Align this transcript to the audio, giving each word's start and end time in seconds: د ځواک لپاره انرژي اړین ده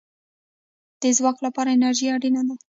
د 1.01 1.03
ځواک 1.17 1.37
لپاره 1.45 1.73
انرژي 1.75 2.07
اړین 2.15 2.35
ده 2.49 2.55